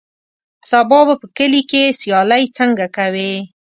سبا 0.69 0.99
به 1.07 1.15
په 1.21 1.27
کلي 1.37 1.61
کې 1.69 1.83
سیالۍ 1.99 2.43
څنګه 2.57 2.85
کوې. 2.95 3.33